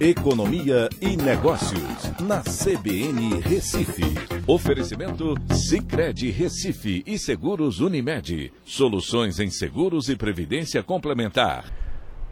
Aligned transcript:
Economia 0.00 0.88
e 0.98 1.14
Negócios, 1.14 2.10
na 2.22 2.40
CBN 2.40 3.38
Recife. 3.42 4.02
Oferecimento 4.46 5.34
Cicred 5.52 6.30
Recife 6.30 7.02
e 7.06 7.18
Seguros 7.18 7.80
Unimed. 7.80 8.50
Soluções 8.64 9.38
em 9.38 9.50
seguros 9.50 10.08
e 10.08 10.16
previdência 10.16 10.82
complementar. 10.82 11.70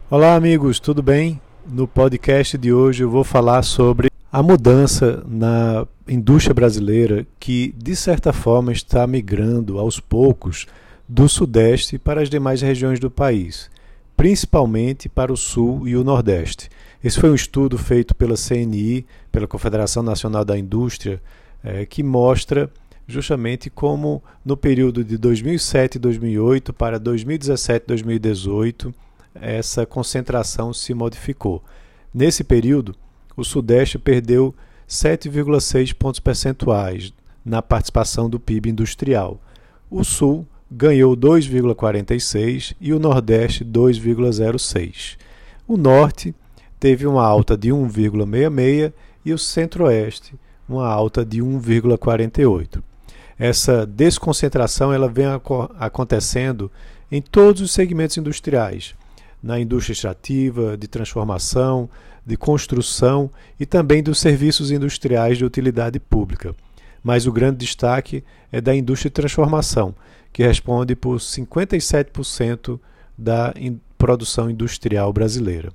Olá, 0.09 0.33
amigos, 0.33 0.79
tudo 0.79 1.03
bem? 1.03 1.39
No 1.63 1.87
podcast 1.87 2.57
de 2.57 2.73
hoje 2.73 3.03
eu 3.03 3.09
vou 3.11 3.23
falar 3.23 3.61
sobre 3.61 4.09
a 4.31 4.41
mudança 4.41 5.23
na 5.27 5.85
indústria 6.07 6.55
brasileira 6.55 7.27
que, 7.39 7.75
de 7.77 7.95
certa 7.95 8.33
forma, 8.33 8.71
está 8.71 9.05
migrando 9.05 9.77
aos 9.77 9.99
poucos 9.99 10.65
do 11.07 11.29
Sudeste 11.29 11.99
para 11.99 12.23
as 12.23 12.31
demais 12.31 12.63
regiões 12.63 12.99
do 12.99 13.11
país, 13.11 13.69
principalmente 14.19 15.07
para 15.07 15.31
o 15.31 15.37
Sul 15.37 15.87
e 15.87 15.95
o 15.95 16.03
Nordeste. 16.03 16.69
Esse 17.01 17.17
foi 17.17 17.29
um 17.29 17.35
estudo 17.35 17.77
feito 17.77 18.13
pela 18.13 18.35
CNI, 18.35 19.05
pela 19.31 19.47
Confederação 19.47 20.03
Nacional 20.03 20.43
da 20.43 20.59
Indústria, 20.59 21.21
é, 21.63 21.85
que 21.85 22.03
mostra 22.03 22.69
justamente 23.07 23.69
como 23.69 24.21
no 24.43 24.57
período 24.57 25.05
de 25.05 25.17
2007 25.17 25.95
e 25.95 25.99
2008 25.99 26.73
para 26.73 26.99
2017 26.99 27.85
e 27.85 27.87
2018 27.87 28.93
essa 29.35 29.85
concentração 29.85 30.73
se 30.73 30.93
modificou. 30.93 31.63
Nesse 32.13 32.43
período, 32.43 32.93
o 33.37 33.45
Sudeste 33.45 33.97
perdeu 33.97 34.53
7,6 34.85 35.93
pontos 35.93 36.19
percentuais 36.19 37.13
na 37.45 37.61
participação 37.61 38.29
do 38.29 38.37
PIB 38.37 38.69
industrial. 38.71 39.39
O 39.89 40.03
Sul 40.03 40.45
ganhou 40.71 41.15
2,46 41.15 42.75
e 42.79 42.93
o 42.93 42.99
Nordeste 42.99 43.65
2,06. 43.65 45.17
O 45.67 45.77
Norte 45.77 46.33
teve 46.79 47.07
uma 47.07 47.25
alta 47.25 47.57
de 47.57 47.69
1,66 47.69 48.93
e 49.25 49.33
o 49.33 49.37
Centro-Oeste 49.37 50.35
uma 50.69 50.87
alta 50.87 51.25
de 51.25 51.39
1,48. 51.39 52.81
Essa 53.37 53.85
desconcentração 53.85 54.93
ela 54.93 55.09
vem 55.09 55.25
acontecendo 55.79 56.71
em 57.11 57.21
todos 57.21 57.61
os 57.61 57.71
segmentos 57.71 58.17
industriais, 58.17 58.93
na 59.41 59.59
indústria 59.59 59.93
extrativa, 59.93 60.77
de 60.77 60.87
transformação, 60.87 61.89
de 62.25 62.37
construção 62.37 63.31
e 63.59 63.65
também 63.65 64.03
dos 64.03 64.19
serviços 64.19 64.69
industriais 64.69 65.37
de 65.37 65.45
utilidade 65.45 65.99
pública. 65.99 66.53
Mas 67.03 67.25
o 67.25 67.31
grande 67.31 67.57
destaque 67.57 68.23
é 68.51 68.59
da 68.59 68.75
indústria 68.75 69.09
de 69.09 69.15
transformação, 69.15 69.95
que 70.31 70.43
responde 70.43 70.95
por 70.95 71.17
57% 71.17 72.79
da 73.17 73.53
produção 73.97 74.49
industrial 74.49 75.11
brasileira. 75.11 75.71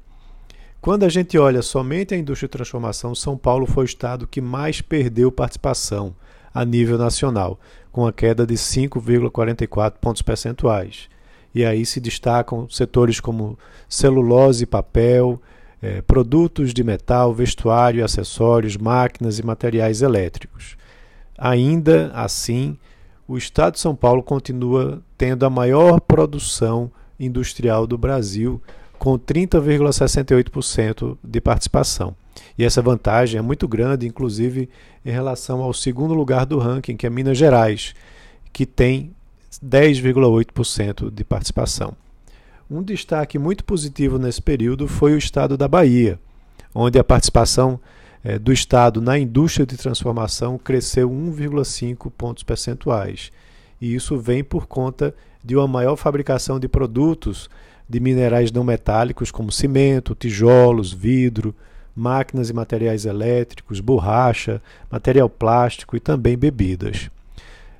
Quando 0.81 1.05
a 1.05 1.09
gente 1.09 1.39
olha 1.39 1.63
somente 1.63 2.15
a 2.15 2.17
indústria 2.17 2.47
de 2.47 2.53
transformação, 2.53 3.15
São 3.15 3.39
Paulo 3.39 3.67
foi 3.67 3.85
o 3.85 3.87
estado 3.87 4.27
que 4.27 4.41
mais 4.41 4.83
perdeu 4.83 5.33
participação 5.33 6.15
a 6.53 6.65
nível 6.65 6.99
nacional, 6.99 7.59
com 7.91 8.07
a 8.07 8.13
queda 8.13 8.47
de 8.47 8.55
5,44 8.55 9.95
pontos 10.01 10.21
percentuais. 10.21 11.09
E 11.55 11.65
aí 11.65 11.87
se 11.87 12.01
destacam 12.01 12.69
setores 12.69 13.19
como 13.19 13.59
celulose 13.89 14.65
e 14.65 14.67
papel, 14.67 15.41
eh, 15.81 16.03
produtos 16.03 16.75
de 16.75 16.85
metal, 16.85 17.33
vestuário 17.33 18.05
acessórios, 18.05 18.77
máquinas 18.77 19.39
e 19.39 19.47
materiais 19.47 20.03
elétricos. 20.03 20.77
Ainda 21.37 22.11
assim, 22.15 22.79
o 23.27 23.37
estado 23.37 23.75
de 23.75 23.81
São 23.81 23.95
Paulo 23.95 24.23
continua 24.23 25.03
tendo 25.17 25.45
a 25.47 25.51
maior 25.51 26.01
produção 26.01 26.91
industrial 27.19 27.87
do 27.87 27.97
Brasil, 27.97 28.61
com 28.99 29.19
30,68% 29.19 31.17
de 31.23 31.41
participação. 31.41 32.15
E 32.59 32.65
essa 32.65 32.83
vantagem 32.83 33.39
é 33.39 33.43
muito 33.43 33.69
grande, 33.69 34.07
inclusive 34.07 34.69
em 35.05 35.11
relação 35.11 35.61
ao 35.63 35.73
segundo 35.73 36.15
lugar 36.15 36.47
do 36.47 36.59
ranking, 36.59 36.97
que 36.97 37.07
é 37.07 37.11
Minas 37.11 37.39
Gerais, 37.39 37.95
que 38.53 38.65
tem 38.65 39.15
10,8% 39.65 41.11
de 41.11 41.25
participação. 41.25 41.95
Um 42.71 42.83
destaque 42.83 43.39
muito 43.39 43.65
positivo 43.65 44.19
nesse 44.19 44.41
período 44.41 44.89
foi 44.89 45.13
o 45.13 45.19
estado 45.19 45.57
da 45.57 45.69
Bahia, 45.69 46.19
onde 46.75 46.99
a 46.99 47.05
participação 47.05 47.79
eh, 48.25 48.39
do 48.39 48.53
estado 48.53 49.01
na 49.01 49.19
indústria 49.19 49.67
de 49.67 49.77
transformação 49.77 50.57
cresceu 50.57 51.11
1,5 51.11 52.11
pontos 52.11 52.43
percentuais. 52.43 53.31
E 53.81 53.95
isso 53.95 54.19
vem 54.19 54.43
por 54.43 54.67
conta 54.67 55.15
de 55.45 55.55
uma 55.55 55.69
maior 55.69 55.97
fabricação 55.97 56.59
de 56.59 56.67
produtos 56.67 57.51
de 57.87 58.01
minerais 58.01 58.51
não 58.51 58.65
metálicos 58.65 59.31
como 59.31 59.53
cimento, 59.53 60.15
tijolos, 60.15 60.93
vidro, 60.93 61.55
máquinas 61.95 62.49
e 62.49 62.53
materiais 62.55 63.05
elétricos, 63.05 63.79
borracha, 63.79 64.61
material 64.91 65.29
plástico 65.29 65.97
e 65.97 66.01
também 66.01 66.37
bebidas. 66.37 67.11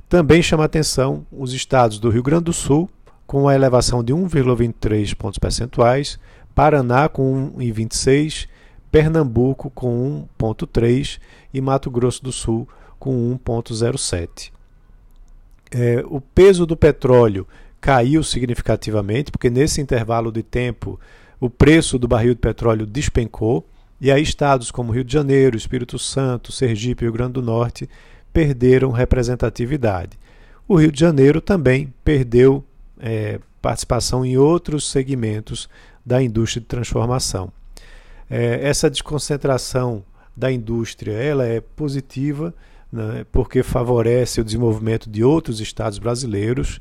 Também 0.09 0.43
chama 0.43 0.65
atenção 0.65 1.27
os 1.33 1.53
estados 1.53 1.99
do 1.99 2.11
Rio 2.11 2.23
Grande 2.23 2.45
do 2.45 2.53
Sul, 2.53 2.89
com 3.27 3.43
uma 3.43 3.55
elevação 3.55 4.05
de 4.05 4.13
1,23 4.13 5.15
pontos 5.17 5.39
percentuais, 5.39 6.19
Paraná 6.55 7.09
com 7.09 7.51
1,26, 7.59 8.47
Pernambuco 8.95 9.71
com 9.71 10.25
1,3 10.41 11.19
e 11.53 11.61
Mato 11.61 11.91
Grosso 11.91 12.23
do 12.23 12.31
Sul 12.31 12.69
com 12.97 13.37
1,07. 13.45 14.53
É, 15.73 16.05
o 16.07 16.21
peso 16.21 16.65
do 16.65 16.77
petróleo 16.77 17.45
caiu 17.81 18.23
significativamente, 18.23 19.33
porque 19.33 19.51
nesse 19.51 19.81
intervalo 19.81 20.31
de 20.31 20.45
tempo 20.45 21.01
o 21.41 21.51
preço 21.51 21.99
do 21.99 22.07
barril 22.07 22.35
de 22.35 22.41
petróleo 22.41 22.87
despencou, 22.87 23.67
e 24.01 24.13
aí 24.13 24.23
estados 24.23 24.71
como 24.71 24.93
Rio 24.93 25.03
de 25.03 25.13
Janeiro, 25.13 25.57
Espírito 25.57 25.99
Santo, 25.99 26.53
Sergipe 26.53 27.03
e 27.03 27.07
Rio 27.07 27.13
Grande 27.13 27.33
do 27.33 27.43
Norte 27.43 27.91
perderam 28.33 28.93
representatividade. 28.93 30.17
O 30.69 30.77
Rio 30.77 30.93
de 30.93 31.01
Janeiro 31.01 31.41
também 31.41 31.93
perdeu 32.05 32.65
é, 33.01 33.41
participação 33.61 34.25
em 34.25 34.37
outros 34.37 34.89
segmentos 34.89 35.69
da 36.07 36.23
indústria 36.23 36.61
de 36.61 36.69
transformação. 36.69 37.53
É, 38.29 38.67
essa 38.67 38.91
desconcentração 38.91 40.05
da 40.37 40.51
indústria 40.51 41.13
ela 41.13 41.45
é 41.47 41.61
positiva, 41.61 42.55
né, 42.93 43.25
porque 43.31 43.63
favorece 43.63 44.41
o 44.41 44.45
desenvolvimento 44.45 45.09
de 45.09 45.23
outros 45.23 45.61
estados 45.61 45.99
brasileiros 45.99 46.81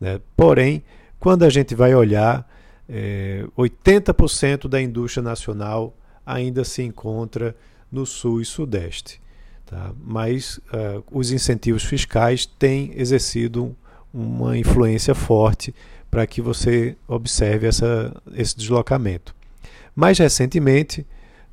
né? 0.00 0.20
Porém, 0.34 0.82
quando 1.18 1.44
a 1.44 1.50
gente 1.50 1.74
vai 1.74 1.94
olhar, 1.94 2.48
é, 2.88 3.44
80% 3.56 4.66
da 4.66 4.80
indústria 4.80 5.22
nacional 5.22 5.94
ainda 6.24 6.64
se 6.64 6.82
encontra 6.82 7.54
no 7.92 8.06
sul 8.06 8.40
e 8.40 8.44
sudeste. 8.44 9.20
Tá? 9.66 9.92
Mas 10.02 10.58
uh, 10.58 11.04
os 11.12 11.30
incentivos 11.30 11.84
fiscais 11.84 12.46
têm 12.46 12.92
exercido 12.96 13.76
uma 14.12 14.56
influência 14.56 15.14
forte 15.14 15.74
para 16.10 16.26
que 16.26 16.40
você 16.40 16.96
observe 17.06 17.68
essa, 17.68 18.12
esse 18.34 18.56
deslocamento. 18.56 19.34
Mais 19.94 20.18
recentemente, 20.18 21.06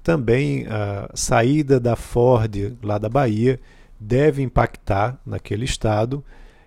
também 0.03 0.65
a 0.67 1.09
saída 1.13 1.79
da 1.79 1.95
Ford 1.95 2.77
lá 2.81 2.97
da 2.97 3.09
Bahia 3.09 3.59
deve 3.99 4.41
impactar 4.41 5.19
naquele 5.25 5.65
estado 5.65 6.23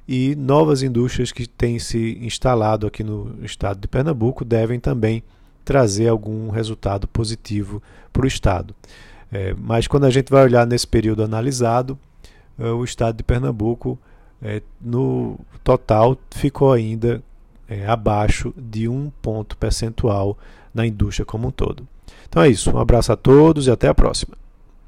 e 0.06 0.34
novas 0.34 0.82
indústrias 0.82 1.30
que 1.30 1.46
têm 1.46 1.78
se 1.78 2.18
instalado 2.20 2.86
aqui 2.86 3.04
no 3.04 3.38
estado 3.44 3.80
de 3.80 3.86
Pernambuco 3.86 4.44
devem 4.44 4.80
também 4.80 5.22
trazer 5.64 6.08
algum 6.08 6.50
resultado 6.50 7.06
positivo 7.06 7.80
para 8.12 8.24
o 8.24 8.26
estado. 8.26 8.74
É, 9.30 9.54
mas 9.56 9.86
quando 9.86 10.04
a 10.04 10.10
gente 10.10 10.28
vai 10.28 10.42
olhar 10.42 10.66
nesse 10.66 10.86
período 10.86 11.22
analisado, 11.22 11.96
é, 12.58 12.64
o 12.64 12.82
estado 12.82 13.18
de 13.18 13.22
Pernambuco, 13.22 13.96
é, 14.42 14.60
no 14.80 15.38
total, 15.62 16.18
ficou 16.30 16.72
ainda 16.72 17.22
é, 17.68 17.86
abaixo 17.86 18.52
de 18.56 18.88
um 18.88 19.12
ponto 19.22 19.56
percentual 19.56 20.36
na 20.74 20.86
indústria 20.86 21.24
como 21.24 21.48
um 21.48 21.50
todo. 21.50 21.86
Então 22.28 22.42
é 22.42 22.48
isso. 22.48 22.70
Um 22.70 22.78
abraço 22.78 23.12
a 23.12 23.16
todos 23.16 23.66
e 23.66 23.70
até 23.70 23.88
a 23.88 23.94
próxima. 23.94 24.39